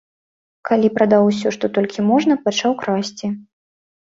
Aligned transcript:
Калі 0.69 0.87
прадаў 0.95 1.27
усё, 1.33 1.47
што 1.57 1.65
толькі 1.75 2.07
можна, 2.09 2.33
пачаў 2.49 2.71
красці. 2.83 3.27